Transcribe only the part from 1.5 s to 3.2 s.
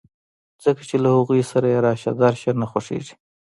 سره يې راشه درشه نه خوښېږي.